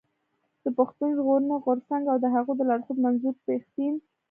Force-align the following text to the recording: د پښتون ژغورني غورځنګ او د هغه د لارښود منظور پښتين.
د 0.63 0.65
پښتون 0.77 1.09
ژغورني 1.17 1.55
غورځنګ 1.63 2.03
او 2.11 2.17
د 2.23 2.25
هغه 2.35 2.51
د 2.55 2.61
لارښود 2.69 2.97
منظور 3.05 3.35
پښتين. 3.45 3.93